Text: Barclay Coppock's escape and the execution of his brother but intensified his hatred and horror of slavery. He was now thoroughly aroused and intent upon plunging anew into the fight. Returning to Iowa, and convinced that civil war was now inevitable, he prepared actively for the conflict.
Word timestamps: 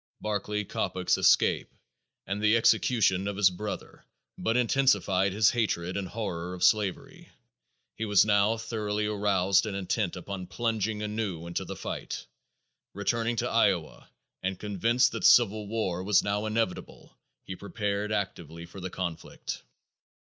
Barclay 0.19 0.63
Coppock's 0.63 1.15
escape 1.15 1.69
and 2.25 2.41
the 2.41 2.57
execution 2.57 3.27
of 3.27 3.37
his 3.37 3.51
brother 3.51 4.03
but 4.35 4.57
intensified 4.57 5.31
his 5.31 5.51
hatred 5.51 5.95
and 5.95 6.07
horror 6.07 6.55
of 6.55 6.63
slavery. 6.63 7.29
He 7.97 8.05
was 8.05 8.25
now 8.25 8.57
thoroughly 8.57 9.05
aroused 9.05 9.67
and 9.67 9.77
intent 9.77 10.15
upon 10.15 10.47
plunging 10.47 11.03
anew 11.03 11.45
into 11.45 11.65
the 11.65 11.75
fight. 11.75 12.25
Returning 12.95 13.35
to 13.35 13.47
Iowa, 13.51 14.09
and 14.41 14.57
convinced 14.57 15.11
that 15.11 15.23
civil 15.23 15.67
war 15.67 16.01
was 16.01 16.23
now 16.23 16.47
inevitable, 16.47 17.15
he 17.43 17.55
prepared 17.55 18.11
actively 18.11 18.65
for 18.65 18.79
the 18.79 18.89
conflict. 18.89 19.61